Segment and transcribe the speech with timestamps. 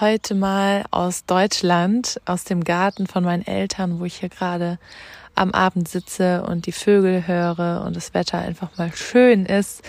[0.00, 4.78] Heute mal aus Deutschland, aus dem Garten von meinen Eltern, wo ich hier gerade
[5.34, 9.82] am Abend sitze und die Vögel höre und das Wetter einfach mal schön ist,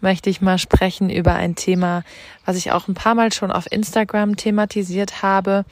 [0.00, 2.02] möchte ich mal sprechen über ein Thema,
[2.44, 5.64] was ich auch ein paar Mal schon auf Instagram thematisiert habe,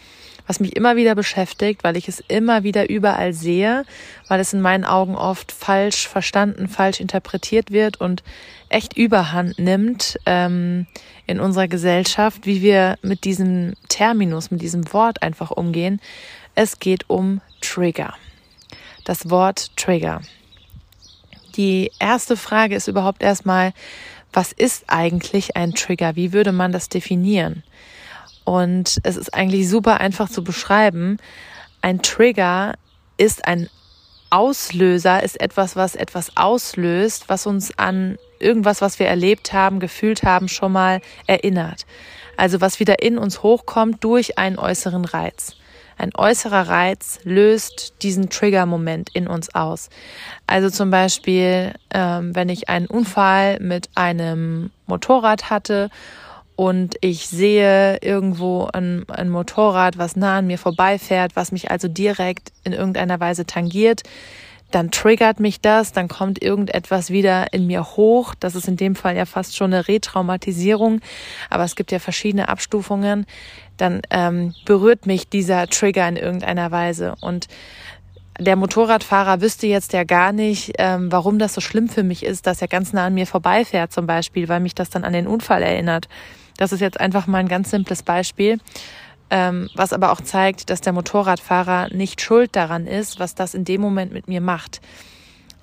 [0.47, 3.85] was mich immer wieder beschäftigt, weil ich es immer wieder überall sehe,
[4.29, 8.23] weil es in meinen Augen oft falsch verstanden, falsch interpretiert wird und
[8.69, 10.87] echt überhand nimmt ähm,
[11.27, 16.01] in unserer Gesellschaft, wie wir mit diesem Terminus, mit diesem Wort einfach umgehen.
[16.55, 18.15] Es geht um Trigger.
[19.05, 20.23] Das Wort Trigger.
[21.57, 23.73] Die erste Frage ist überhaupt erstmal,
[24.33, 26.17] was ist eigentlich ein Trigger?
[26.17, 27.63] Wie würde man das definieren?
[28.45, 31.19] Und es ist eigentlich super einfach zu beschreiben.
[31.81, 32.75] Ein Trigger
[33.17, 33.69] ist ein
[34.31, 40.25] Auslöser, ist etwas, was etwas auslöst, was uns an irgendwas, was wir erlebt haben, gefühlt
[40.25, 41.87] haben, schon mal erinnert.
[42.37, 45.57] Also was wieder in uns hochkommt durch einen äußeren Reiz.
[45.97, 49.91] Ein äußerer Reiz löst diesen Trigger-Moment in uns aus.
[50.47, 55.91] Also zum Beispiel, ähm, wenn ich einen Unfall mit einem Motorrad hatte
[56.57, 61.89] und ich sehe irgendwo ein, ein Motorrad, was nah an mir vorbeifährt, was mich also
[61.89, 64.03] direkt in irgendeiner Weise tangiert,
[64.71, 68.35] dann triggert mich das, dann kommt irgendetwas wieder in mir hoch.
[68.39, 71.01] Das ist in dem Fall ja fast schon eine Retraumatisierung,
[71.49, 73.27] aber es gibt ja verschiedene Abstufungen.
[73.77, 77.47] Dann ähm, berührt mich dieser Trigger in irgendeiner Weise und
[78.41, 82.49] der Motorradfahrer wüsste jetzt ja gar nicht, ähm, warum das so schlimm für mich ist,
[82.49, 85.29] dass er ganz nah an mir vorbeifährt zum Beispiel, weil mich das dann an den
[85.29, 86.09] Unfall erinnert.
[86.57, 88.59] Das ist jetzt einfach mal ein ganz simples Beispiel,
[89.31, 93.65] ähm, was aber auch zeigt, dass der Motorradfahrer nicht schuld daran ist, was das in
[93.65, 94.81] dem Moment mit mir macht.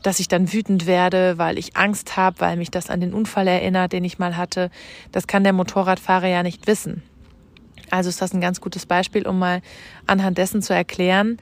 [0.03, 3.47] Dass ich dann wütend werde, weil ich Angst habe, weil mich das an den Unfall
[3.47, 4.71] erinnert, den ich mal hatte,
[5.11, 7.03] das kann der Motorradfahrer ja nicht wissen.
[7.91, 9.61] Also ist das ein ganz gutes Beispiel, um mal
[10.07, 11.37] anhand dessen zu erklären,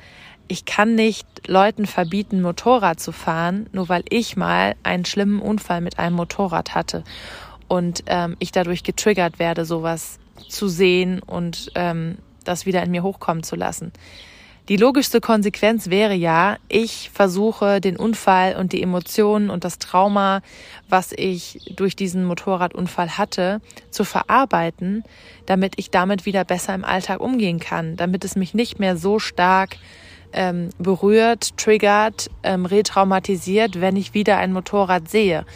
[0.52, 5.80] ich kann nicht Leuten verbieten, Motorrad zu fahren, nur weil ich mal einen schlimmen Unfall
[5.80, 7.04] mit einem Motorrad hatte
[7.70, 10.20] und ähm, ich dadurch getriggert werde, sowas
[10.50, 13.94] zu sehen und ähm, das wieder in mir hochkommen zu lassen.
[14.70, 20.42] Die logischste Konsequenz wäre ja, ich versuche den Unfall und die Emotionen und das Trauma,
[20.88, 25.04] was ich durch diesen Motorradunfall hatte, zu verarbeiten,
[25.48, 29.18] damit ich damit wieder besser im Alltag umgehen kann, damit es mich nicht mehr so
[29.18, 29.78] stark
[30.34, 35.48] ähm, berührt, triggert, ähm, retraumatisiert, wenn ich wieder ein Motorrad sehe.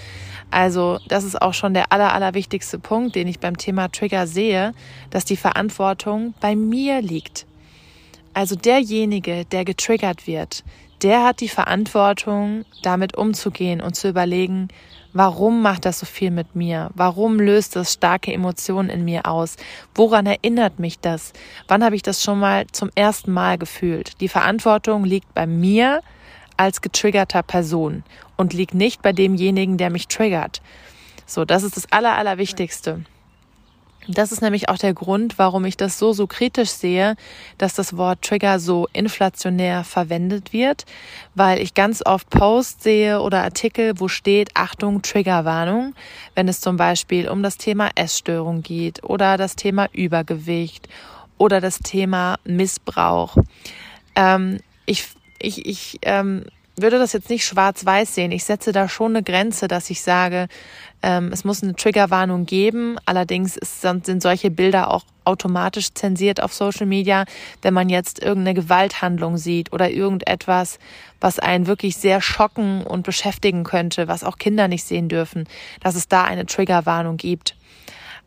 [0.54, 4.74] Also das ist auch schon der aller, allerwichtigste Punkt, den ich beim Thema Trigger sehe,
[5.10, 7.48] dass die Verantwortung bei mir liegt.
[8.36, 10.64] Also derjenige, der getriggert wird,
[11.02, 14.68] der hat die Verantwortung, damit umzugehen und zu überlegen,
[15.12, 16.92] warum macht das so viel mit mir?
[16.94, 19.58] Warum löst das starke Emotionen in mir aus?
[19.96, 21.34] Woran erinnert mich das?
[21.68, 24.22] Wann habe ich das schon mal zum ersten Mal gefühlt?
[24.22, 26.02] Die Verantwortung liegt bei mir
[26.58, 28.04] als getriggerter Person
[28.38, 30.62] und liegt nicht bei demjenigen, der mich triggert.
[31.26, 33.04] So, das ist das Aller, Allerwichtigste.
[34.08, 37.16] Das ist nämlich auch der Grund, warum ich das so, so kritisch sehe,
[37.58, 40.86] dass das Wort Trigger so inflationär verwendet wird,
[41.36, 45.96] weil ich ganz oft Posts sehe oder Artikel, wo steht, Achtung, Triggerwarnung,
[46.36, 50.90] wenn es zum Beispiel um das Thema Essstörung geht oder das Thema Übergewicht
[51.38, 53.38] oder das Thema Missbrauch.
[54.16, 55.08] Ähm, ich
[55.44, 56.46] ich, ich ähm,
[56.76, 58.32] würde das jetzt nicht schwarz-weiß sehen.
[58.32, 60.48] Ich setze da schon eine Grenze, dass ich sage,
[61.04, 62.98] ähm, es muss eine Triggerwarnung geben.
[63.06, 67.26] Allerdings ist, sind solche Bilder auch automatisch zensiert auf Social Media,
[67.62, 70.80] wenn man jetzt irgendeine Gewalthandlung sieht oder irgendetwas,
[71.22, 75.48] was einen wirklich sehr schocken und beschäftigen könnte, was auch Kinder nicht sehen dürfen,
[75.82, 77.56] dass es da eine Triggerwarnung gibt.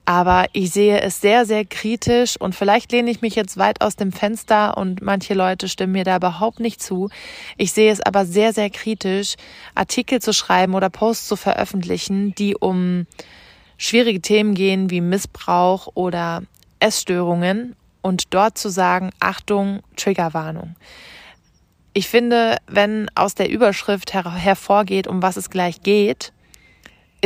[0.09, 3.97] Aber ich sehe es sehr, sehr kritisch und vielleicht lehne ich mich jetzt weit aus
[3.97, 7.11] dem Fenster und manche Leute stimmen mir da überhaupt nicht zu.
[7.57, 9.35] Ich sehe es aber sehr, sehr kritisch,
[9.75, 13.07] Artikel zu schreiben oder Posts zu veröffentlichen, die um
[13.79, 16.45] schwierige Themen gehen wie Missbrauch oder
[16.79, 20.77] Essstörungen und dort zu sagen, Achtung, Triggerwarnung.
[21.95, 26.33] Ich finde, wenn aus der Überschrift her hervorgeht, um was es gleich geht,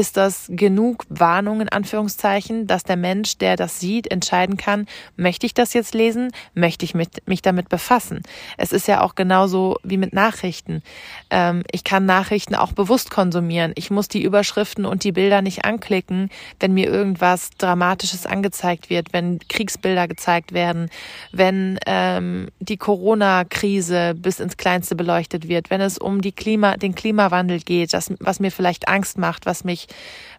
[0.01, 4.87] Ist das genug Warnung in Anführungszeichen, dass der Mensch, der das sieht, entscheiden kann,
[5.17, 8.23] möchte ich das jetzt lesen, möchte ich mich, mich damit befassen?
[8.57, 10.83] Es ist ja auch genauso wie mit Nachrichten.
[11.29, 13.73] Ähm, ich kann Nachrichten auch bewusst konsumieren.
[13.75, 16.31] Ich muss die Überschriften und die Bilder nicht anklicken,
[16.61, 20.89] wenn mir irgendwas Dramatisches angezeigt wird, wenn Kriegsbilder gezeigt werden,
[21.31, 26.95] wenn ähm, die Corona-Krise bis ins Kleinste beleuchtet wird, wenn es um die Klima, den
[26.95, 29.90] Klimawandel geht, das, was mir vielleicht Angst macht, was mich,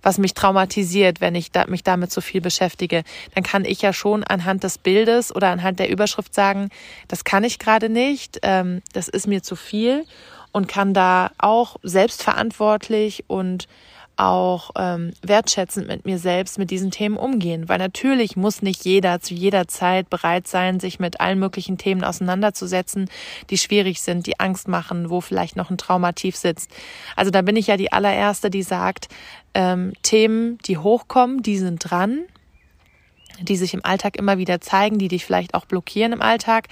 [0.02, 3.04] was mich traumatisiert, wenn ich da, mich damit so viel beschäftige,
[3.36, 6.70] dann kann ich ja schon anhand des Bildes oder anhand der Überschrift sagen,
[7.08, 10.06] das kann ich gerade nicht, ähm, das ist mir zu viel
[10.52, 13.68] und kann da auch selbstverantwortlich und
[14.22, 17.68] auch ähm, wertschätzend mit mir selbst mit diesen Themen umgehen.
[17.68, 22.04] Weil natürlich muss nicht jeder zu jeder Zeit bereit sein, sich mit allen möglichen Themen
[22.04, 23.10] auseinanderzusetzen,
[23.50, 26.72] die schwierig sind, die Angst machen, wo vielleicht noch ein Trauma tief sitzt.
[27.16, 29.08] Also da bin ich ja die allererste, die sagt,
[29.54, 32.20] ähm, Themen, die hochkommen, die sind dran
[33.44, 36.68] die sich im Alltag immer wieder zeigen, die dich vielleicht auch blockieren im Alltag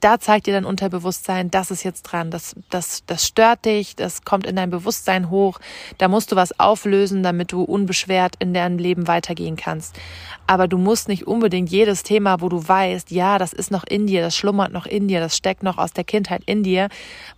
[0.00, 4.24] da zeigt dir dein Unterbewusstsein, das ist jetzt dran, das, das, das stört dich, das
[4.24, 5.60] kommt in dein Bewusstsein hoch,
[5.98, 9.94] da musst du was auflösen, damit du unbeschwert in deinem Leben weitergehen kannst.
[10.46, 14.06] Aber du musst nicht unbedingt jedes Thema, wo du weißt, ja, das ist noch in
[14.06, 16.88] dir, das schlummert noch in dir, das steckt noch aus der Kindheit in dir,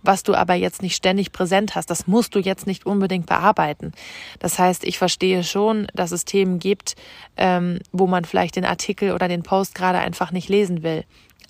[0.01, 3.91] was du aber jetzt nicht ständig präsent hast, das musst du jetzt nicht unbedingt bearbeiten.
[4.39, 6.95] Das heißt, ich verstehe schon, dass es Themen gibt,
[7.37, 11.03] ähm, wo man vielleicht den Artikel oder den Post gerade einfach nicht lesen will.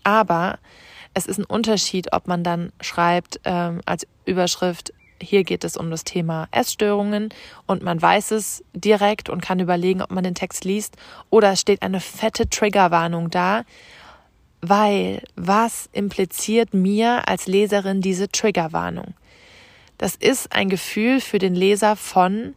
[0.04, 0.58] Aber
[1.14, 5.90] es ist ein Unterschied, ob man dann schreibt ähm, als Überschrift, hier geht es um
[5.90, 7.30] das Thema Essstörungen
[7.66, 10.98] und man weiß es direkt und kann überlegen, ob man den Text liest
[11.30, 13.64] oder es steht eine fette Triggerwarnung da,
[14.62, 19.14] weil was impliziert mir als Leserin diese Triggerwarnung?
[19.98, 22.56] Das ist ein Gefühl für den Leser von,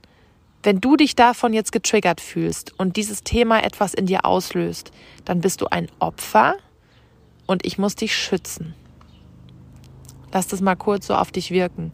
[0.62, 4.90] wenn du dich davon jetzt getriggert fühlst und dieses Thema etwas in dir auslöst,
[5.24, 6.56] dann bist du ein Opfer
[7.46, 8.74] und ich muss dich schützen.
[10.32, 11.92] Lass das mal kurz so auf dich wirken.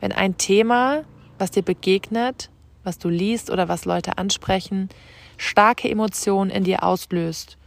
[0.00, 1.04] Wenn ein Thema,
[1.38, 2.50] was dir begegnet,
[2.84, 4.88] was du liest oder was Leute ansprechen,
[5.36, 7.58] starke Emotionen in dir auslöst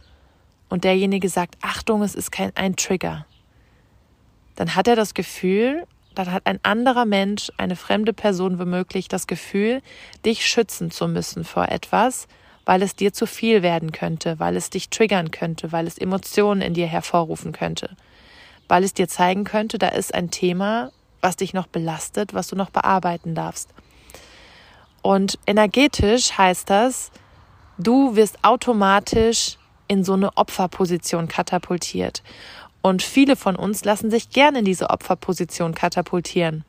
[0.68, 3.26] und derjenige sagt, Achtung, es ist kein ein Trigger,
[4.56, 9.26] dann hat er das Gefühl, dann hat ein anderer Mensch, eine fremde Person womöglich das
[9.26, 9.82] Gefühl,
[10.24, 12.26] dich schützen zu müssen vor etwas,
[12.66, 16.60] weil es dir zu viel werden könnte, weil es dich triggern könnte, weil es Emotionen
[16.60, 17.96] in dir hervorrufen könnte,
[18.68, 20.90] weil es dir zeigen könnte, da ist ein Thema,
[21.22, 23.70] was dich noch belastet, was du noch bearbeiten darfst.
[25.00, 27.12] Und energetisch heißt das,
[27.78, 32.24] du wirst automatisch in so eine Opferposition katapultiert.
[32.82, 36.64] Und viele von uns lassen sich gerne in diese Opferposition katapultieren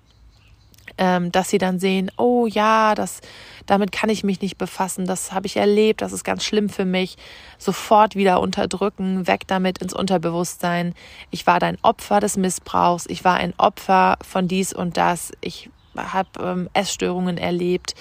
[0.97, 3.21] ähm, dass sie dann sehen, oh ja, das,
[3.65, 6.85] damit kann ich mich nicht befassen, das habe ich erlebt, das ist ganz schlimm für
[6.85, 7.17] mich,
[7.57, 10.93] sofort wieder unterdrücken, weg damit ins Unterbewusstsein.
[11.31, 15.69] Ich war dein Opfer des Missbrauchs, ich war ein Opfer von dies und das, ich
[15.95, 17.95] habe ähm, Essstörungen erlebt,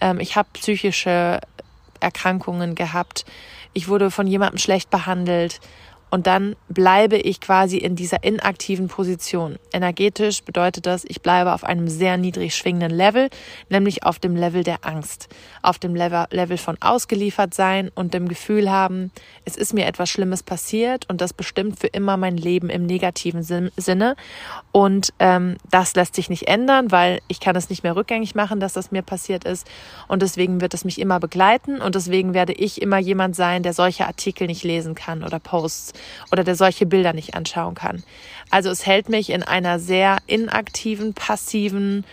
[0.00, 1.40] ähm, ich habe psychische
[2.00, 3.24] Erkrankungen gehabt,
[3.72, 5.60] ich wurde von jemandem schlecht behandelt
[6.10, 9.58] und dann bleibe ich quasi in dieser inaktiven Position.
[9.72, 13.30] Energetisch bedeutet das, ich bleibe auf einem sehr niedrig schwingenden Level,
[13.68, 15.28] nämlich auf dem Level der Angst,
[15.62, 19.12] auf dem Level von ausgeliefert sein und dem Gefühl haben,
[19.44, 23.42] es ist mir etwas Schlimmes passiert und das bestimmt für immer mein Leben im negativen
[23.42, 24.16] Sinne.
[24.72, 28.60] Und ähm, das lässt sich nicht ändern, weil ich kann es nicht mehr rückgängig machen,
[28.60, 29.66] dass das mir passiert ist.
[30.08, 33.74] Und deswegen wird es mich immer begleiten und deswegen werde ich immer jemand sein, der
[33.74, 35.92] solche Artikel nicht lesen kann oder Posts
[36.32, 38.02] oder der solche Bilder nicht anschauen kann.
[38.50, 42.04] Also es hält mich in einer sehr inaktiven, passiven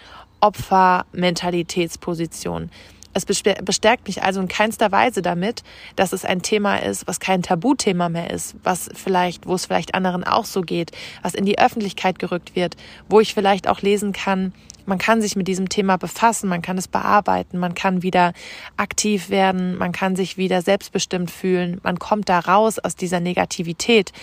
[0.41, 2.69] Opfermentalitätsposition.
[3.13, 5.63] Es bestärkt mich also in keinster Weise damit,
[5.95, 9.95] dass es ein Thema ist, was kein Tabuthema mehr ist, was vielleicht, wo es vielleicht
[9.95, 10.91] anderen auch so geht,
[11.23, 12.77] was in die Öffentlichkeit gerückt wird,
[13.09, 14.53] wo ich vielleicht auch lesen kann,
[14.87, 18.33] man kann sich mit diesem Thema befassen, man kann es bearbeiten, man kann wieder
[18.77, 24.13] aktiv werden, man kann sich wieder selbstbestimmt fühlen, man kommt da raus aus dieser Negativität.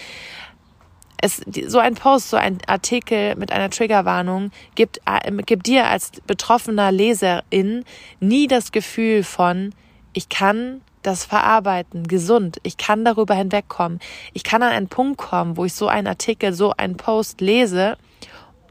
[1.20, 6.10] Es, so ein Post, so ein Artikel mit einer Triggerwarnung gibt, äh, gibt dir als
[6.26, 7.84] betroffener Leserin
[8.20, 9.74] nie das Gefühl von,
[10.12, 12.58] ich kann das verarbeiten, gesund.
[12.62, 14.00] Ich kann darüber hinwegkommen.
[14.32, 17.98] Ich kann an einen Punkt kommen, wo ich so einen Artikel, so einen Post lese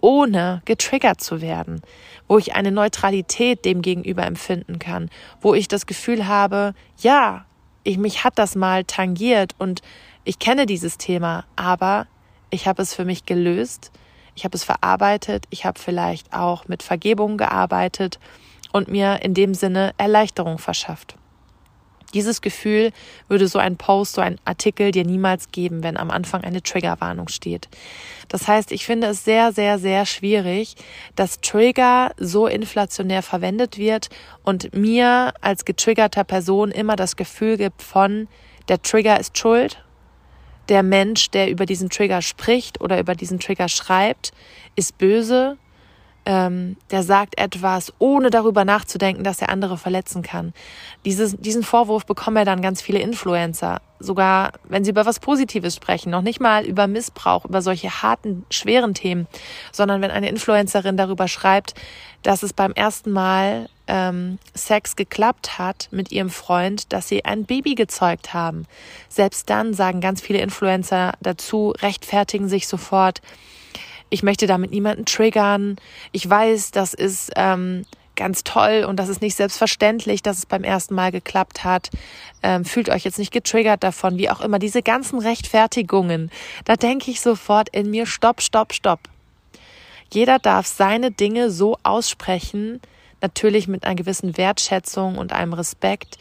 [0.03, 1.81] ohne getriggert zu werden,
[2.27, 7.45] wo ich eine Neutralität dem gegenüber empfinden kann, wo ich das Gefühl habe, ja,
[7.83, 9.81] ich, mich hat das mal tangiert und
[10.25, 12.07] ich kenne dieses Thema, aber
[12.49, 13.91] ich habe es für mich gelöst,
[14.35, 18.19] ich habe es verarbeitet, ich habe vielleicht auch mit Vergebung gearbeitet
[18.73, 21.15] und mir in dem Sinne Erleichterung verschafft.
[22.13, 22.91] Dieses Gefühl
[23.27, 27.27] würde so ein Post, so ein Artikel dir niemals geben, wenn am Anfang eine Triggerwarnung
[27.27, 27.69] steht.
[28.27, 30.75] Das heißt, ich finde es sehr, sehr, sehr schwierig,
[31.15, 34.09] dass Trigger so inflationär verwendet wird
[34.43, 38.27] und mir als getriggerter Person immer das Gefühl gibt von,
[38.67, 39.83] der Trigger ist schuld,
[40.69, 44.31] der Mensch, der über diesen Trigger spricht oder über diesen Trigger schreibt,
[44.75, 45.57] ist böse,
[46.25, 50.53] ähm, der sagt etwas, ohne darüber nachzudenken, dass er andere verletzen kann.
[51.05, 55.75] Dieses, diesen Vorwurf bekommen ja dann ganz viele Influencer, sogar wenn sie über was Positives
[55.75, 59.27] sprechen, noch nicht mal über Missbrauch, über solche harten, schweren Themen,
[59.71, 61.75] sondern wenn eine Influencerin darüber schreibt,
[62.21, 67.43] dass es beim ersten Mal ähm, Sex geklappt hat mit ihrem Freund, dass sie ein
[67.43, 68.65] Baby gezeugt haben.
[69.09, 73.21] Selbst dann sagen ganz viele Influencer dazu, rechtfertigen sich sofort,
[74.13, 75.77] ich möchte damit niemanden triggern.
[76.11, 77.83] Ich weiß, das ist ähm,
[78.15, 81.89] ganz toll und das ist nicht selbstverständlich, dass es beim ersten Mal geklappt hat.
[82.43, 84.59] Ähm, fühlt euch jetzt nicht getriggert davon, wie auch immer.
[84.59, 86.29] Diese ganzen Rechtfertigungen,
[86.65, 88.99] da denke ich sofort in mir, stopp, stopp, stopp.
[90.11, 92.81] Jeder darf seine Dinge so aussprechen,
[93.19, 96.19] natürlich mit einer gewissen Wertschätzung und einem Respekt,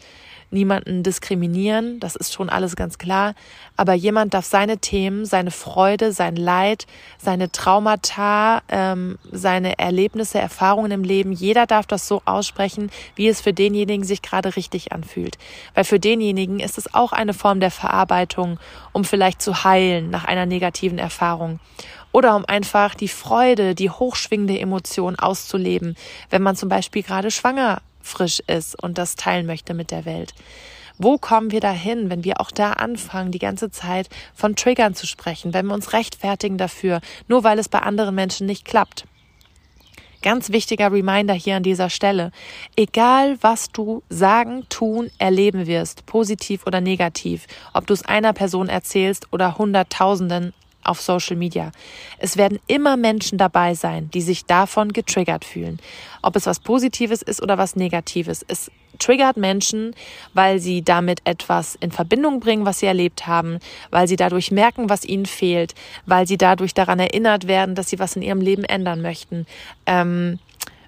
[0.53, 3.33] niemanden diskriminieren, das ist schon alles ganz klar,
[3.75, 6.85] aber jemand darf seine Themen, seine Freude, sein Leid,
[7.17, 13.41] seine Traumata, ähm, seine Erlebnisse, Erfahrungen im Leben, jeder darf das so aussprechen, wie es
[13.41, 15.37] für denjenigen sich gerade richtig anfühlt.
[15.73, 18.59] Weil für denjenigen ist es auch eine Form der Verarbeitung,
[18.91, 21.59] um vielleicht zu heilen nach einer negativen Erfahrung.
[22.11, 25.95] Oder um einfach die Freude, die hochschwingende Emotion auszuleben,
[26.29, 30.33] wenn man zum Beispiel gerade schwanger frisch ist und das teilen möchte mit der Welt.
[30.99, 35.07] Wo kommen wir dahin, wenn wir auch da anfangen, die ganze Zeit von Triggern zu
[35.07, 39.05] sprechen, wenn wir uns rechtfertigen dafür, nur weil es bei anderen Menschen nicht klappt?
[40.21, 42.31] Ganz wichtiger Reminder hier an dieser Stelle.
[42.77, 48.69] Egal, was du sagen, tun, erleben wirst, positiv oder negativ, ob du es einer Person
[48.69, 51.71] erzählst oder Hunderttausenden auf Social Media.
[52.17, 55.79] Es werden immer Menschen dabei sein, die sich davon getriggert fühlen.
[56.21, 58.45] Ob es was Positives ist oder was Negatives.
[58.47, 59.95] Es triggert Menschen,
[60.33, 63.59] weil sie damit etwas in Verbindung bringen, was sie erlebt haben,
[63.89, 65.73] weil sie dadurch merken, was ihnen fehlt,
[66.05, 69.45] weil sie dadurch daran erinnert werden, dass sie was in ihrem Leben ändern möchten.
[69.85, 70.39] Ähm,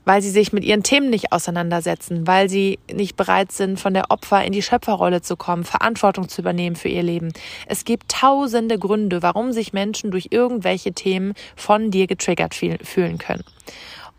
[0.05, 4.11] weil sie sich mit ihren Themen nicht auseinandersetzen, weil sie nicht bereit sind, von der
[4.11, 7.33] Opfer in die Schöpferrolle zu kommen, Verantwortung zu übernehmen für ihr Leben.
[7.67, 13.43] Es gibt tausende Gründe, warum sich Menschen durch irgendwelche Themen von dir getriggert fühlen können.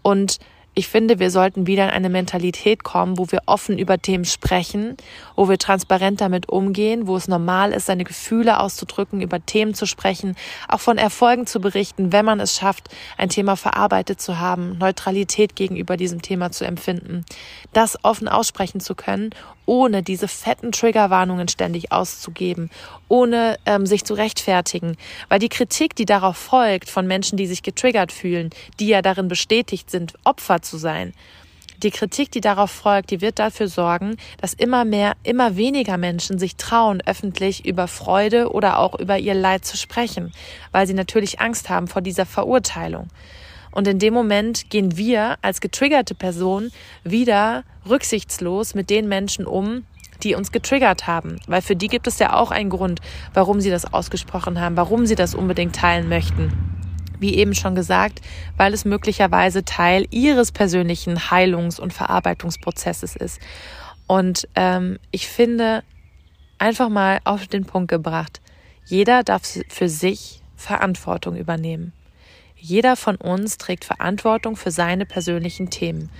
[0.03, 0.39] Und
[0.79, 4.99] ich finde, wir sollten wieder in eine Mentalität kommen, wo wir offen über Themen sprechen,
[5.35, 9.87] wo wir transparent damit umgehen, wo es normal ist, seine Gefühle auszudrücken, über Themen zu
[9.87, 10.37] sprechen,
[10.69, 15.57] auch von Erfolgen zu berichten, wenn man es schafft, ein Thema verarbeitet zu haben, Neutralität
[15.57, 17.25] gegenüber diesem Thema zu empfinden,
[17.73, 19.31] das offen aussprechen zu können
[19.67, 22.71] ohne diese fetten Triggerwarnungen ständig auszugeben,
[23.09, 24.97] ohne ähm, sich zu rechtfertigen.
[25.29, 29.29] Weil die Kritik, die darauf folgt von Menschen, die sich getriggert fühlen, die ja darin
[29.29, 31.13] bestätigt sind, Opfer zu sein,
[31.83, 36.39] die Kritik, die darauf folgt, die wird dafür sorgen, dass immer mehr, immer weniger Menschen
[36.39, 40.33] sich trauen, öffentlich über Freude oder auch über ihr Leid zu sprechen,
[40.73, 43.09] weil sie natürlich Angst haben vor dieser Verurteilung.
[43.77, 46.71] Und in dem Moment gehen wir als getriggerte Person
[47.05, 49.85] wieder rücksichtslos mit den Menschen um,
[50.23, 51.39] die uns getriggert haben.
[51.47, 53.03] Weil für die gibt es ja auch einen Grund,
[53.35, 56.55] warum sie das ausgesprochen haben, warum sie das unbedingt teilen möchten.
[57.21, 58.23] Wie eben schon gesagt,
[58.57, 63.41] weil es möglicherweise Teil ihres persönlichen Heilungs- und Verarbeitungsprozesses ist.
[64.07, 65.85] Und ähm, ich finde,
[66.57, 68.41] einfach mal auf den Punkt gebracht,
[68.87, 71.93] jeder darf für sich Verantwortung übernehmen.
[72.57, 76.11] Jeder von uns trägt Verantwortung für seine persönlichen Themen.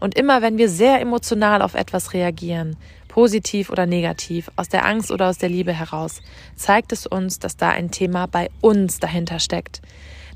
[0.00, 2.76] Und immer wenn wir sehr emotional auf etwas reagieren,
[3.08, 6.20] positiv oder negativ, aus der Angst oder aus der Liebe heraus,
[6.56, 9.80] zeigt es uns, dass da ein Thema bei uns dahinter steckt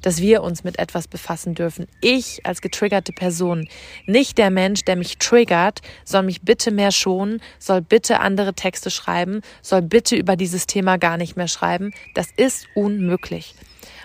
[0.03, 1.87] dass wir uns mit etwas befassen dürfen.
[2.01, 3.69] Ich als getriggerte Person,
[4.07, 8.91] nicht der Mensch, der mich triggert, soll mich bitte mehr schonen, soll bitte andere Texte
[8.91, 11.93] schreiben, soll bitte über dieses Thema gar nicht mehr schreiben.
[12.15, 13.55] Das ist unmöglich.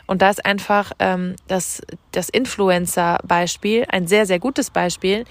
[0.06, 1.82] Und da ist einfach ähm, das,
[2.12, 5.24] das Influencer-Beispiel ein sehr, sehr gutes Beispiel,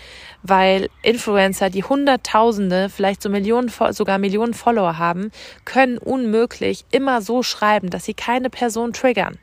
[0.42, 5.30] weil Influencer, die Hunderttausende, vielleicht so Millionen, sogar Millionen Follower haben,
[5.64, 9.38] können unmöglich immer so schreiben, dass sie keine Person triggern.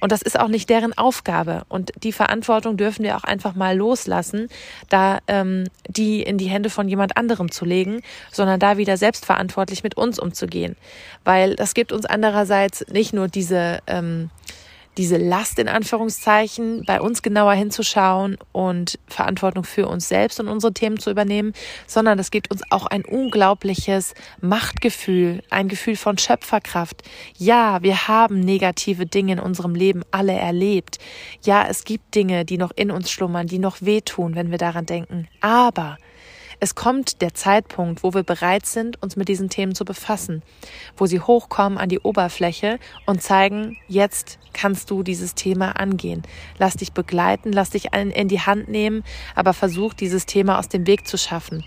[0.00, 1.64] Und das ist auch nicht deren Aufgabe.
[1.68, 4.48] Und die Verantwortung dürfen wir auch einfach mal loslassen,
[4.88, 8.02] da ähm, die in die Hände von jemand anderem zu legen,
[8.32, 10.76] sondern da wieder selbstverantwortlich mit uns umzugehen.
[11.24, 14.30] Weil das gibt uns andererseits nicht nur diese ähm,
[15.00, 20.74] diese Last in Anführungszeichen, bei uns genauer hinzuschauen und Verantwortung für uns selbst und unsere
[20.74, 21.54] Themen zu übernehmen,
[21.86, 27.02] sondern es gibt uns auch ein unglaubliches Machtgefühl, ein Gefühl von Schöpferkraft.
[27.38, 30.98] Ja, wir haben negative Dinge in unserem Leben alle erlebt.
[31.44, 34.84] Ja, es gibt Dinge, die noch in uns schlummern, die noch wehtun, wenn wir daran
[34.84, 35.28] denken.
[35.40, 35.96] Aber
[36.60, 40.42] es kommt der Zeitpunkt, wo wir bereit sind, uns mit diesen Themen zu befassen,
[40.96, 46.22] wo sie hochkommen an die Oberfläche und zeigen, jetzt kannst du dieses Thema angehen.
[46.58, 49.02] Lass dich begleiten, lass dich in die Hand nehmen,
[49.34, 51.64] aber versuch dieses Thema aus dem Weg zu schaffen.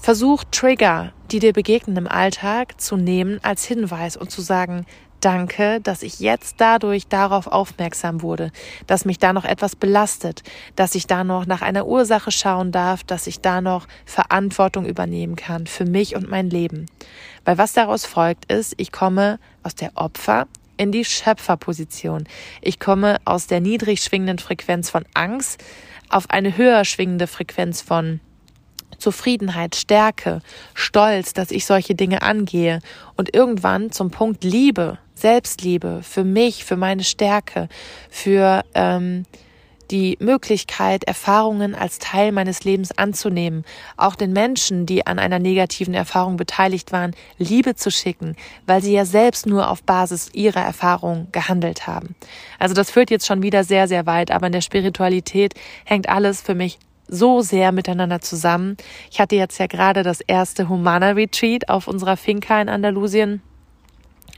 [0.00, 4.86] Versuch Trigger, die dir begegnen im Alltag, zu nehmen als Hinweis und zu sagen,
[5.26, 8.52] Danke, dass ich jetzt dadurch darauf aufmerksam wurde,
[8.86, 10.44] dass mich da noch etwas belastet,
[10.76, 15.34] dass ich da noch nach einer Ursache schauen darf, dass ich da noch Verantwortung übernehmen
[15.34, 16.86] kann für mich und mein Leben.
[17.44, 22.28] Weil was daraus folgt ist, ich komme aus der Opfer in die Schöpferposition.
[22.62, 25.60] Ich komme aus der niedrig schwingenden Frequenz von Angst
[26.08, 28.20] auf eine höher schwingende Frequenz von
[28.98, 30.40] Zufriedenheit, Stärke,
[30.72, 32.78] Stolz, dass ich solche Dinge angehe
[33.16, 37.68] und irgendwann zum Punkt Liebe, Selbstliebe für mich, für meine Stärke,
[38.10, 39.24] für ähm,
[39.90, 43.64] die Möglichkeit, Erfahrungen als Teil meines Lebens anzunehmen,
[43.96, 48.92] auch den Menschen, die an einer negativen Erfahrung beteiligt waren, Liebe zu schicken, weil sie
[48.92, 52.14] ja selbst nur auf Basis ihrer Erfahrung gehandelt haben.
[52.58, 55.54] Also das führt jetzt schon wieder sehr, sehr weit, aber in der Spiritualität
[55.84, 58.76] hängt alles für mich so sehr miteinander zusammen.
[59.10, 63.42] Ich hatte jetzt ja gerade das erste Humana Retreat auf unserer Finca in Andalusien.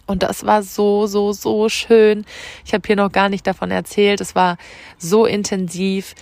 [0.08, 2.24] Und das war so, so, so schön.
[2.64, 4.20] Ich habe hier noch gar nicht davon erzählt.
[4.20, 4.56] Es war
[4.96, 6.14] so intensiv.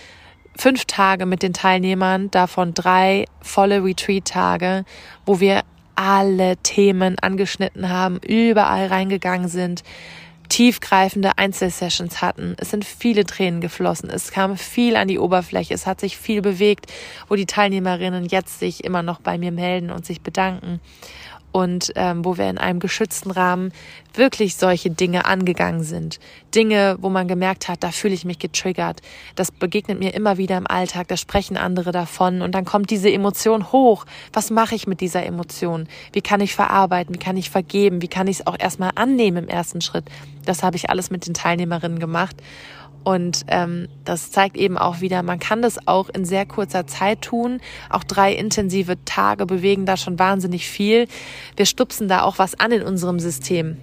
[0.55, 4.83] Fünf Tage mit den Teilnehmern, davon drei volle Retreat-Tage,
[5.25, 5.61] wo wir
[5.95, 9.83] alle Themen angeschnitten haben, überall reingegangen sind,
[10.49, 12.55] tiefgreifende Einzelsessions hatten.
[12.57, 14.09] Es sind viele Tränen geflossen.
[14.09, 15.73] Es kam viel an die Oberfläche.
[15.73, 16.91] Es hat sich viel bewegt,
[17.29, 20.81] wo die Teilnehmerinnen jetzt sich immer noch bei mir melden und sich bedanken
[21.57, 23.71] und ähm, wo wir in einem geschützten Rahmen
[24.13, 26.19] wirklich solche Dinge angegangen sind.
[26.53, 29.01] Dinge, wo man gemerkt hat, da fühle ich mich getriggert.
[29.33, 33.11] Das begegnet mir immer wieder im Alltag, da sprechen andere davon und dann kommt diese
[33.11, 34.05] Emotion hoch.
[34.33, 35.87] Was mache ich mit dieser Emotion?
[36.13, 37.15] Wie kann ich verarbeiten?
[37.15, 38.03] Wie kann ich vergeben?
[38.03, 40.05] Wie kann ich es auch erstmal annehmen im ersten Schritt?
[40.45, 42.35] Das habe ich alles mit den Teilnehmerinnen gemacht
[43.07, 47.21] und ähm, das zeigt eben auch wieder, man kann das auch in sehr kurzer Zeit
[47.21, 47.61] tun.
[47.89, 51.07] Auch drei intensive Tage bewegen da schon wahnsinnig viel.
[51.55, 53.77] Wir stupsen da auch was an in unserem System.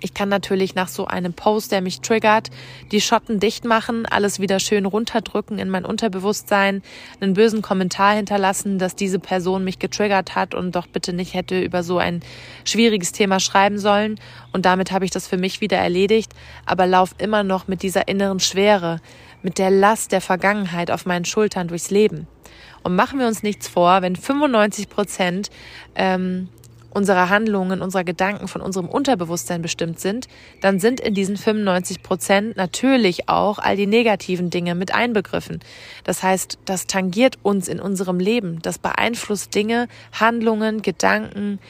[0.00, 2.50] Ich kann natürlich nach so einem Post, der mich triggert,
[2.92, 6.82] die Schotten dicht machen, alles wieder schön runterdrücken in mein Unterbewusstsein,
[7.20, 11.60] einen bösen Kommentar hinterlassen, dass diese Person mich getriggert hat und doch bitte nicht hätte
[11.60, 12.20] über so ein
[12.64, 14.20] schwieriges Thema schreiben sollen.
[14.52, 16.32] Und damit habe ich das für mich wieder erledigt,
[16.64, 19.00] aber lauf immer noch mit dieser inneren Schwere,
[19.42, 22.28] mit der Last der Vergangenheit auf meinen Schultern durchs Leben.
[22.84, 25.50] Und machen wir uns nichts vor, wenn 95 Prozent
[25.96, 26.48] ähm,
[26.98, 30.26] unserer Handlungen, unserer Gedanken von unserem Unterbewusstsein bestimmt sind,
[30.60, 35.60] dann sind in diesen 95 Prozent natürlich auch all die negativen Dinge mit einbegriffen.
[36.02, 38.58] Das heißt, das tangiert uns in unserem Leben.
[38.62, 41.60] Das beeinflusst Dinge, Handlungen, Gedanken.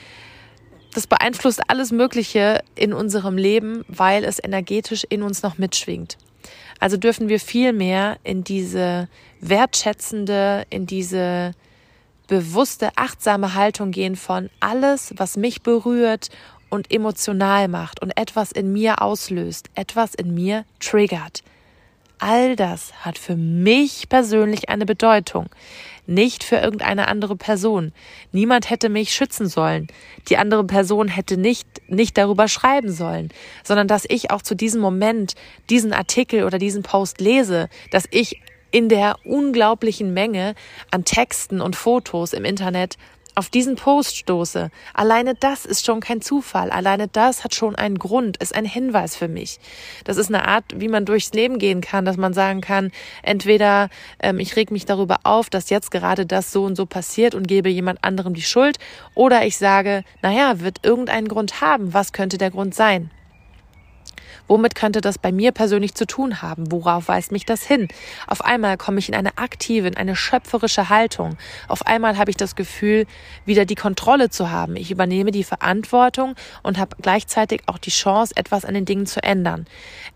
[0.94, 6.16] Das beeinflusst alles Mögliche in unserem Leben, weil es energetisch in uns noch mitschwingt.
[6.80, 9.08] Also dürfen wir viel mehr in diese
[9.40, 11.52] wertschätzende, in diese
[12.28, 16.28] bewusste, achtsame Haltung gehen von alles, was mich berührt
[16.70, 21.42] und emotional macht und etwas in mir auslöst, etwas in mir triggert.
[22.20, 25.48] All das hat für mich persönlich eine Bedeutung,
[26.06, 27.92] nicht für irgendeine andere Person.
[28.32, 29.86] Niemand hätte mich schützen sollen.
[30.28, 33.28] Die andere Person hätte nicht, nicht darüber schreiben sollen,
[33.62, 35.34] sondern dass ich auch zu diesem Moment
[35.70, 40.54] diesen Artikel oder diesen Post lese, dass ich in der unglaublichen Menge
[40.90, 42.96] an Texten und Fotos im Internet
[43.38, 44.68] auf diesen Post stoße.
[44.94, 46.70] Alleine das ist schon kein Zufall.
[46.70, 49.60] Alleine das hat schon einen Grund, ist ein Hinweis für mich.
[50.02, 52.90] Das ist eine Art, wie man durchs Leben gehen kann, dass man sagen kann,
[53.22, 57.36] entweder ähm, ich reg mich darüber auf, dass jetzt gerade das so und so passiert
[57.36, 58.78] und gebe jemand anderem die Schuld,
[59.14, 61.94] oder ich sage, naja, wird irgendeinen Grund haben.
[61.94, 63.08] Was könnte der Grund sein?
[64.46, 66.70] Womit könnte das bei mir persönlich zu tun haben?
[66.72, 67.88] Worauf weist mich das hin?
[68.26, 71.36] Auf einmal komme ich in eine aktive, in eine schöpferische Haltung.
[71.68, 73.06] Auf einmal habe ich das Gefühl,
[73.44, 74.76] wieder die Kontrolle zu haben.
[74.76, 79.22] Ich übernehme die Verantwortung und habe gleichzeitig auch die Chance, etwas an den Dingen zu
[79.22, 79.66] ändern.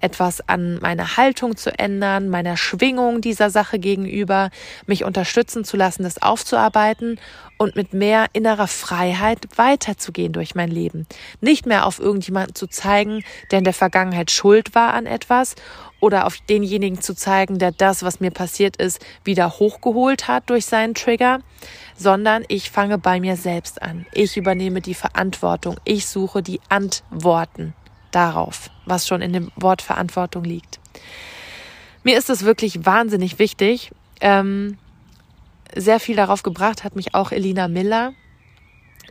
[0.01, 4.51] Etwas an meiner Haltung zu ändern, meiner Schwingung dieser Sache gegenüber,
[4.87, 7.18] mich unterstützen zu lassen, das aufzuarbeiten
[7.62, 11.07] und mit mehr innerer Freiheit weiterzugehen durch mein Leben.
[11.40, 13.22] Nicht mehr auf irgendjemanden zu zeigen,
[13.53, 15.55] der in der Vergangenheit schuld war an etwas
[16.01, 20.66] oder auf denjenigen zu zeigen, der das, was mir passiert ist, wieder hochgeholt hat durch
[20.66, 21.38] seinen Trigger,
[21.96, 24.07] sondern ich fange bei mir selbst an.
[24.12, 25.77] Ich übernehme die Verantwortung.
[25.85, 27.75] Ich suche die Antworten
[28.11, 30.81] darauf, was schon in dem Wort Verantwortung liegt.
[32.03, 33.92] Mir ist es wirklich wahnsinnig wichtig.
[34.20, 34.79] Ähm,
[35.75, 38.13] sehr viel darauf gebracht hat mich auch Elina Miller,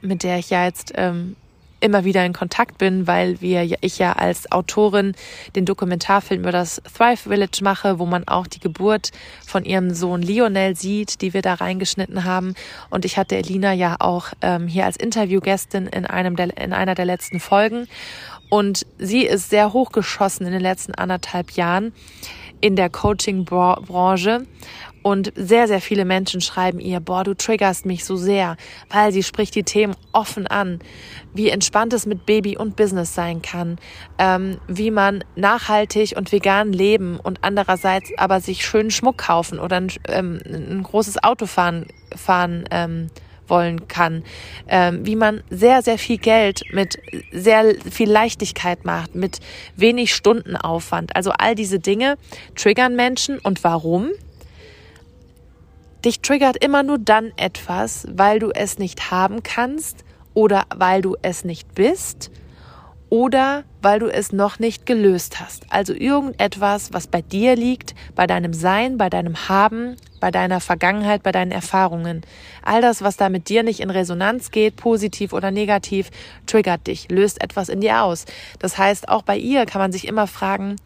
[0.02, 1.36] mit der ich ja jetzt ähm,
[1.82, 5.13] immer wieder in Kontakt bin, weil wir, ich ja als Autorin
[5.56, 9.12] den Dokumentarfilm über das Thrive Village mache, wo man auch die Geburt
[9.45, 12.54] von ihrem Sohn Lionel sieht, die wir da reingeschnitten haben.
[12.89, 16.95] Und ich hatte Elina ja auch ähm, hier als Interviewgästin in einem der, in einer
[16.95, 17.88] der letzten Folgen.
[18.50, 21.93] Und sie ist sehr hochgeschossen in den letzten anderthalb Jahren
[22.60, 24.45] in der Coaching-Branche.
[25.03, 28.55] Und sehr, sehr viele Menschen schreiben ihr, boah, du triggerst mich so sehr,
[28.89, 30.79] weil sie spricht die Themen offen an,
[31.33, 33.77] wie entspannt es mit Baby und Business sein kann,
[34.19, 39.77] ähm, wie man nachhaltig und vegan leben und andererseits aber sich schönen Schmuck kaufen oder
[39.77, 43.09] ein, ähm, ein großes Auto fahren, fahren ähm,
[43.51, 44.23] wollen kann,
[44.67, 46.97] ähm, wie man sehr, sehr viel Geld mit
[47.31, 49.39] sehr viel Leichtigkeit macht, mit
[49.75, 51.15] wenig Stundenaufwand.
[51.15, 52.17] Also all diese Dinge
[52.55, 54.11] triggern Menschen und warum?
[56.03, 61.15] Dich triggert immer nur dann etwas, weil du es nicht haben kannst oder weil du
[61.21, 62.31] es nicht bist
[63.09, 65.65] oder weil du es noch nicht gelöst hast.
[65.69, 71.21] Also irgendetwas, was bei dir liegt, bei deinem Sein, bei deinem Haben, bei deiner Vergangenheit,
[71.21, 72.21] bei deinen Erfahrungen.
[72.63, 76.09] All das, was da mit dir nicht in Resonanz geht, positiv oder negativ,
[76.47, 78.25] triggert dich, löst etwas in dir aus.
[78.59, 80.77] Das heißt, auch bei ihr kann man sich immer fragen,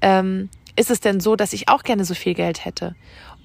[0.00, 2.94] ähm, ist es denn so, dass ich auch gerne so viel Geld hätte?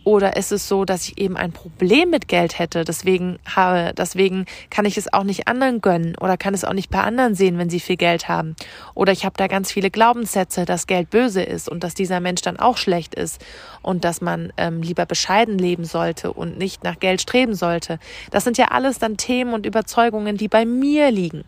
[0.03, 4.45] Oder ist es so, dass ich eben ein Problem mit Geld hätte, deswegen habe, deswegen
[4.71, 7.59] kann ich es auch nicht anderen gönnen oder kann es auch nicht bei anderen sehen,
[7.59, 8.55] wenn sie viel Geld haben.
[8.95, 12.41] Oder ich habe da ganz viele Glaubenssätze, dass Geld böse ist und dass dieser Mensch
[12.41, 13.45] dann auch schlecht ist
[13.83, 17.99] und dass man ähm, lieber bescheiden leben sollte und nicht nach Geld streben sollte.
[18.31, 21.43] Das sind ja alles dann Themen und Überzeugungen, die bei mir liegen,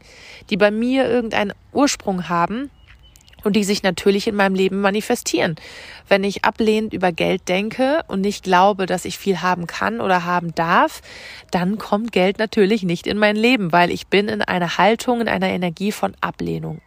[0.51, 2.69] die bei mir irgendeinen Ursprung haben
[3.43, 5.55] und die sich natürlich in meinem Leben manifestieren.
[6.07, 10.25] Wenn ich ablehnend über Geld denke und nicht glaube, dass ich viel haben kann oder
[10.25, 11.01] haben darf,
[11.51, 15.27] dann kommt Geld natürlich nicht in mein Leben, weil ich bin in einer Haltung, in
[15.27, 16.81] einer Energie von Ablehnung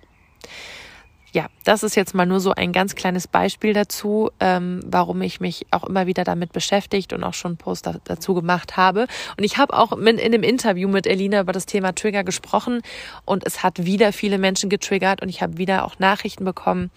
[1.36, 5.38] ja, das ist jetzt mal nur so ein ganz kleines Beispiel dazu, ähm, warum ich
[5.38, 9.06] mich auch immer wieder damit beschäftigt und auch schon einen Post da, dazu gemacht habe.
[9.36, 12.80] Und ich habe auch in, in dem Interview mit Elina über das Thema Trigger gesprochen
[13.26, 16.90] und es hat wieder viele Menschen getriggert und ich habe wieder auch Nachrichten bekommen,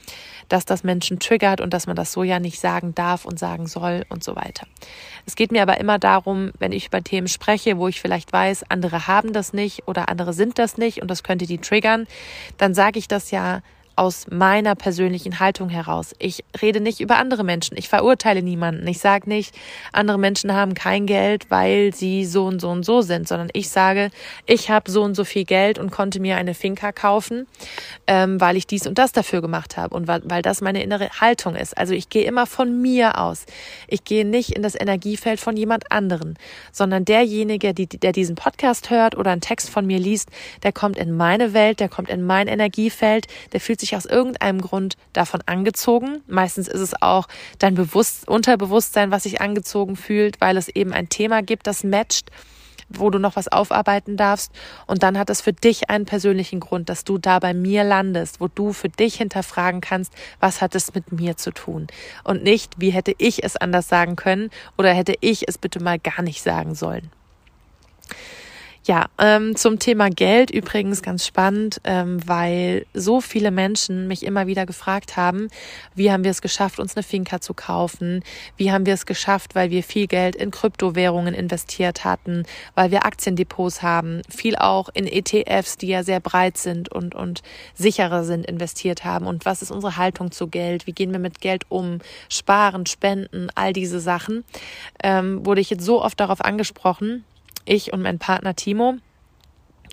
[0.48, 3.68] dass das Menschen triggert und dass man das so ja nicht sagen darf und sagen
[3.68, 4.68] soll und so weiter.
[5.26, 8.64] Es geht mir aber immer darum, wenn ich über Themen spreche, wo ich vielleicht weiß,
[8.70, 12.08] andere haben das nicht oder andere sind das nicht und das könnte die triggern,
[12.58, 13.62] dann sage ich das ja
[14.00, 16.16] aus meiner persönlichen Haltung heraus.
[16.20, 17.76] Ich rede nicht über andere Menschen.
[17.76, 18.88] Ich verurteile niemanden.
[18.88, 19.54] Ich sage nicht,
[19.92, 23.68] andere Menschen haben kein Geld, weil sie so und so und so sind, sondern ich
[23.68, 24.10] sage,
[24.46, 27.46] ich habe so und so viel Geld und konnte mir eine Finca kaufen,
[28.08, 31.10] ähm, weil ich dies und das dafür gemacht habe und weil, weil das meine innere
[31.20, 31.78] Haltung ist.
[31.78, 33.46] Also ich gehe immer von mir aus.
[33.90, 36.38] Ich gehe nicht in das Energiefeld von jemand anderen,
[36.72, 40.30] sondern derjenige, die, der diesen Podcast hört oder einen Text von mir liest,
[40.64, 44.06] der kommt in meine Welt, der kommt in mein Energiefeld, der fühlt sich sich aus
[44.06, 46.22] irgendeinem Grund davon angezogen.
[46.28, 51.10] Meistens ist es auch dein Bewusst Unterbewusstsein, was sich angezogen fühlt, weil es eben ein
[51.10, 52.32] Thema gibt, das matcht
[52.92, 54.52] wo du noch was aufarbeiten darfst.
[54.88, 58.42] Und dann hat es für dich einen persönlichen Grund, dass du da bei mir landest,
[58.42, 61.86] wo du für dich hinterfragen kannst, was hat es mit mir zu tun?
[62.24, 66.00] Und nicht, wie hätte ich es anders sagen können oder hätte ich es bitte mal
[66.00, 67.12] gar nicht sagen sollen.
[68.90, 74.48] Ja, ähm, zum Thema Geld übrigens ganz spannend, ähm, weil so viele Menschen mich immer
[74.48, 75.50] wieder gefragt haben,
[75.94, 78.24] wie haben wir es geschafft, uns eine Finca zu kaufen?
[78.58, 83.06] Wie haben wir es geschafft, weil wir viel Geld in Kryptowährungen investiert hatten, weil wir
[83.06, 87.44] Aktiendepots haben, viel auch in ETFs, die ja sehr breit sind und, und
[87.76, 89.28] sicherer sind, investiert haben.
[89.28, 90.88] Und was ist unsere Haltung zu Geld?
[90.88, 92.00] Wie gehen wir mit Geld um?
[92.28, 94.46] Sparen, spenden, all diese Sachen.
[95.04, 97.24] Ähm, wurde ich jetzt so oft darauf angesprochen
[97.70, 98.96] ich und mein Partner Timo,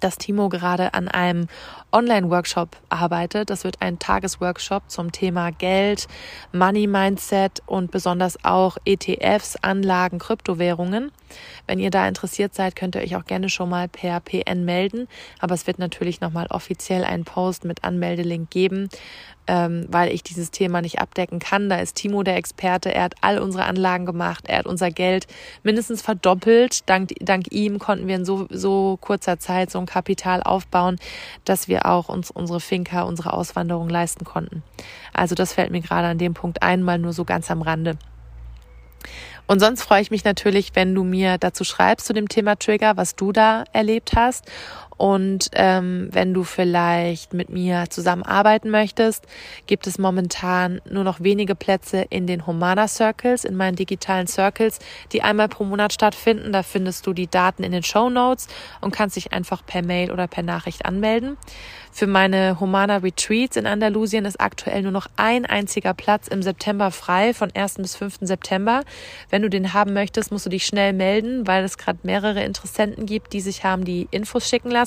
[0.00, 1.48] dass Timo gerade an einem
[1.92, 3.50] Online-Workshop arbeitet.
[3.50, 6.06] Das wird ein Tagesworkshop zum Thema Geld,
[6.52, 11.12] Money Mindset und besonders auch ETFs, Anlagen, Kryptowährungen.
[11.66, 15.08] Wenn ihr da interessiert seid, könnt ihr euch auch gerne schon mal per PN melden.
[15.38, 18.88] Aber es wird natürlich nochmal offiziell einen Post mit Anmeldelink geben,
[19.46, 21.68] ähm, weil ich dieses Thema nicht abdecken kann.
[21.68, 22.94] Da ist Timo der Experte.
[22.94, 24.44] Er hat all unsere Anlagen gemacht.
[24.48, 25.26] Er hat unser Geld
[25.62, 26.88] mindestens verdoppelt.
[26.88, 30.96] Dank, dank ihm konnten wir in so, so kurzer Zeit so Kapital aufbauen,
[31.44, 34.62] dass wir auch uns unsere Finca, unsere Auswanderung leisten konnten.
[35.12, 37.96] Also das fällt mir gerade an dem Punkt einmal nur so ganz am Rande.
[39.46, 42.96] Und sonst freue ich mich natürlich, wenn du mir dazu schreibst zu dem Thema Trigger,
[42.96, 44.44] was du da erlebt hast
[44.96, 49.26] und ähm, wenn du vielleicht mit mir zusammenarbeiten möchtest,
[49.66, 54.78] gibt es momentan nur noch wenige Plätze in den Humana Circles, in meinen digitalen Circles,
[55.12, 56.52] die einmal pro Monat stattfinden.
[56.52, 58.48] Da findest du die Daten in den Show Notes
[58.80, 61.36] und kannst dich einfach per Mail oder per Nachricht anmelden.
[61.96, 66.90] Für meine Humana Retreats in Andalusien ist aktuell nur noch ein einziger Platz im September
[66.90, 67.76] frei, von 1.
[67.76, 68.18] bis 5.
[68.20, 68.82] September.
[69.30, 73.06] Wenn du den haben möchtest, musst du dich schnell melden, weil es gerade mehrere Interessenten
[73.06, 74.85] gibt, die sich haben die Infos schicken lassen.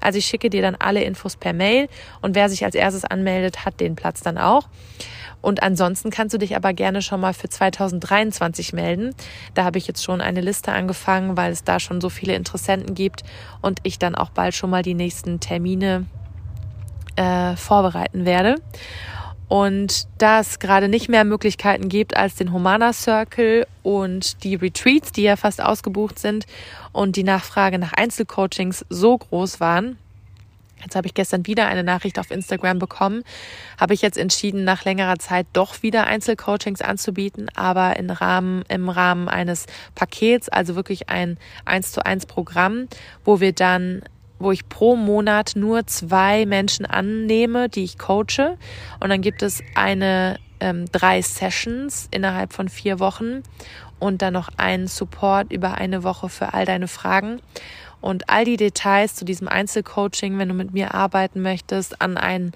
[0.00, 1.88] Also ich schicke dir dann alle Infos per Mail
[2.22, 4.68] und wer sich als erstes anmeldet, hat den Platz dann auch.
[5.44, 9.14] Und ansonsten kannst du dich aber gerne schon mal für 2023 melden.
[9.52, 12.94] Da habe ich jetzt schon eine Liste angefangen, weil es da schon so viele Interessenten
[12.94, 13.24] gibt
[13.60, 16.06] und ich dann auch bald schon mal die nächsten Termine
[17.16, 18.56] äh, vorbereiten werde.
[19.48, 25.12] Und da es gerade nicht mehr Möglichkeiten gibt als den Humana Circle und die Retreats,
[25.12, 26.46] die ja fast ausgebucht sind
[26.92, 29.98] und die Nachfrage nach Einzelcoachings so groß waren,
[30.84, 33.24] Jetzt habe ich gestern wieder eine Nachricht auf Instagram bekommen.
[33.80, 38.90] Habe ich jetzt entschieden, nach längerer Zeit doch wieder Einzelcoachings anzubieten, aber im Rahmen, im
[38.90, 42.88] Rahmen eines Pakets, also wirklich ein 1 zu 1 Programm,
[43.24, 44.02] wo wir dann
[44.38, 48.56] wo ich pro Monat nur zwei Menschen annehme, die ich coache.
[49.00, 53.42] Und dann gibt es eine ähm, drei Sessions innerhalb von vier Wochen
[53.98, 57.40] und dann noch einen Support über eine Woche für all deine Fragen.
[58.00, 62.52] Und all die Details zu diesem Einzelcoaching, wenn du mit mir arbeiten möchtest, an ein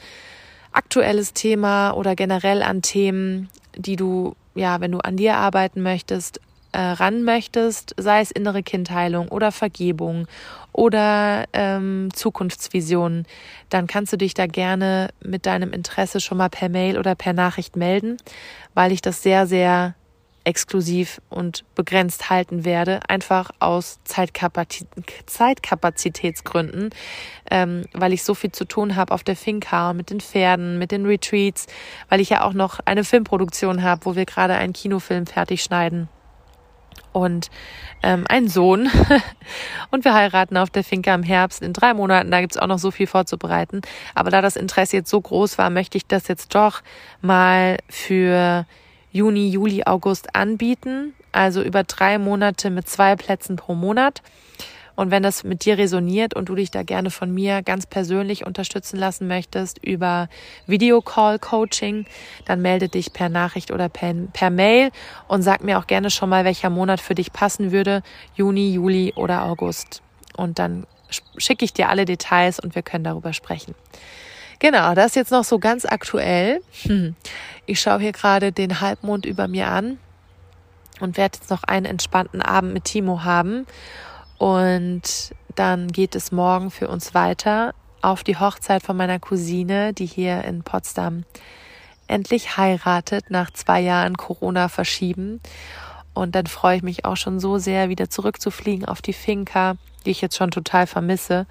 [0.73, 6.41] aktuelles Thema oder generell an Themen, die du, ja, wenn du an dir arbeiten möchtest,
[6.73, 10.27] äh, ran möchtest, sei es innere Kindheilung oder Vergebung
[10.73, 13.27] oder ähm, Zukunftsvisionen,
[13.69, 17.33] dann kannst du dich da gerne mit deinem Interesse schon mal per Mail oder per
[17.33, 18.17] Nachricht melden,
[18.75, 19.95] weil ich das sehr, sehr
[20.45, 26.91] exklusiv und begrenzt halten werde, einfach aus Zeitkapazitätsgründen,
[27.51, 30.91] ähm, weil ich so viel zu tun habe auf der Finca mit den Pferden, mit
[30.91, 31.67] den Retreats,
[32.09, 36.09] weil ich ja auch noch eine Filmproduktion habe, wo wir gerade einen Kinofilm fertig schneiden
[37.13, 37.51] und
[38.03, 38.91] ähm, einen Sohn.
[39.91, 42.31] und wir heiraten auf der Finca im Herbst in drei Monaten.
[42.31, 43.83] Da gibt's auch noch so viel vorzubereiten.
[44.15, 46.83] Aber da das Interesse jetzt so groß war, möchte ich das jetzt doch
[47.21, 48.67] mal für
[49.11, 51.15] Juni, Juli, August anbieten.
[51.33, 54.23] Also über drei Monate mit zwei Plätzen pro Monat.
[54.99, 58.45] Und wenn das mit dir resoniert und du dich da gerne von mir ganz persönlich
[58.45, 60.29] unterstützen lassen möchtest über
[60.67, 62.05] Videocall-Coaching,
[62.47, 64.91] dann melde dich per Nachricht oder per, per Mail
[65.29, 68.03] und sag mir auch gerne schon mal, welcher Monat für dich passen würde,
[68.35, 70.03] Juni, Juli oder August.
[70.37, 70.85] Und dann
[71.37, 73.77] schicke ich dir alle Details und wir können darüber sprechen.
[74.59, 76.61] Genau, das ist jetzt noch so ganz aktuell.
[77.71, 79.99] Ich schaue hier gerade den Halbmond über mir an
[81.01, 83.67] und werde jetzt noch einen entspannten Abend mit Timo haben.
[84.39, 90.07] Und dann geht es morgen für uns weiter auf die Hochzeit von meiner Cousine, die
[90.07, 91.25] hier in Potsdam
[92.07, 95.41] endlich heiratet nach zwei Jahren Corona verschieben.
[96.15, 100.11] Und dann freue ich mich auch schon so sehr, wieder zurückzufliegen auf die Finca, die
[100.11, 101.47] ich jetzt schon total vermisse.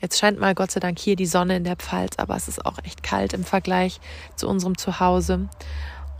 [0.00, 2.64] Jetzt scheint mal Gott sei Dank hier die Sonne in der Pfalz, aber es ist
[2.64, 4.00] auch echt kalt im Vergleich
[4.34, 5.48] zu unserem Zuhause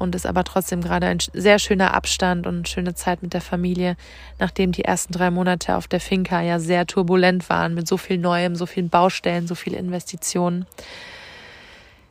[0.01, 3.97] und ist aber trotzdem gerade ein sehr schöner Abstand und schöne Zeit mit der Familie,
[4.39, 8.19] nachdem die ersten drei Monate auf der Finca ja sehr turbulent waren mit so viel
[8.19, 10.67] Neuem, so vielen Baustellen, so viel Investitionen.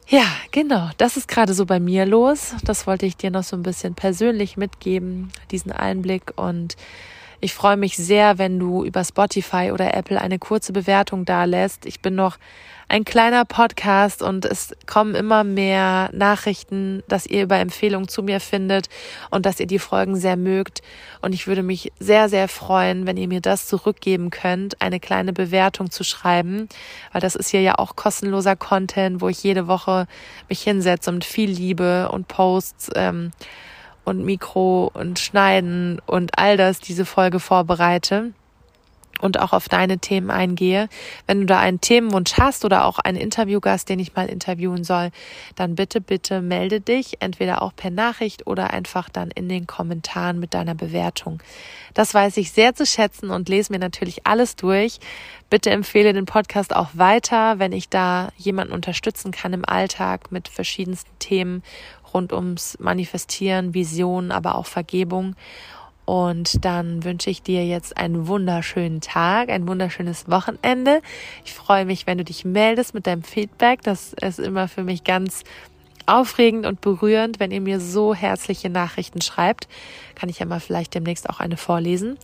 [0.08, 2.56] Ja, genau, das ist gerade so bei mir los.
[2.64, 6.76] Das wollte ich dir noch so ein bisschen persönlich mitgeben, diesen Einblick und
[7.42, 11.86] ich freue mich sehr, wenn du über Spotify oder Apple eine kurze Bewertung da lässt.
[11.86, 12.38] Ich bin noch
[12.90, 18.40] ein kleiner Podcast und es kommen immer mehr Nachrichten, dass ihr über Empfehlungen zu mir
[18.40, 18.90] findet
[19.30, 20.82] und dass ihr die Folgen sehr mögt.
[21.22, 25.34] Und ich würde mich sehr, sehr freuen, wenn ihr mir das zurückgeben könnt, eine kleine
[25.34, 26.68] Bewertung zu schreiben,
[27.12, 30.08] weil das ist hier ja auch kostenloser Content, wo ich jede Woche
[30.50, 33.32] mich hinsetze und viel Liebe und Posts ähm,
[34.04, 38.32] und Mikro und Schneiden und all das diese Folge vorbereite
[39.20, 40.90] und auch auf deine Themen eingehe.
[41.28, 45.12] Wenn du da einen Themenwunsch hast oder auch einen Interviewgast, den ich mal interviewen soll,
[45.56, 50.40] dann bitte, bitte melde dich, entweder auch per Nachricht oder einfach dann in den Kommentaren
[50.40, 51.42] mit deiner Bewertung.
[51.94, 55.00] Das weiß ich sehr zu schätzen und lese mir natürlich alles durch.
[55.50, 60.48] Bitte empfehle den Podcast auch weiter, wenn ich da jemanden unterstützen kann im Alltag mit
[60.48, 61.64] verschiedensten Themen
[62.14, 65.36] rund ums Manifestieren, Visionen, aber auch Vergebung.
[66.10, 71.04] Und dann wünsche ich dir jetzt einen wunderschönen Tag, ein wunderschönes Wochenende.
[71.46, 73.84] Ich freue mich, wenn du dich meldest mit deinem Feedback.
[73.84, 75.44] Das ist immer für mich ganz
[76.08, 79.68] aufregend und berührend, wenn ihr mir so herzliche Nachrichten schreibt.
[80.16, 82.18] Kann ich ja mal vielleicht demnächst auch eine vorlesen.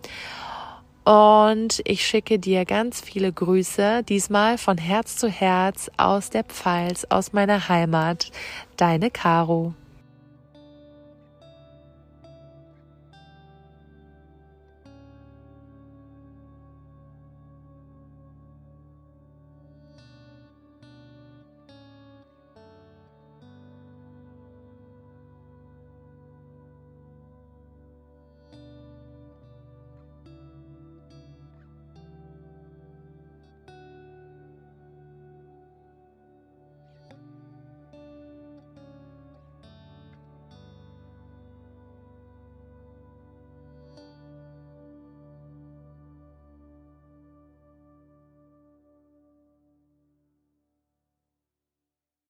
[1.04, 7.06] Und ich schicke dir ganz viele Grüße, diesmal von Herz zu Herz aus der Pfalz,
[7.12, 8.32] aus meiner Heimat.
[8.78, 9.76] Deine Caro.